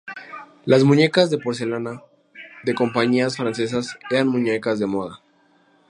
[0.65, 2.01] Las muñecas de porcelana
[2.63, 5.21] de compañías francesas eran muñecas de moda.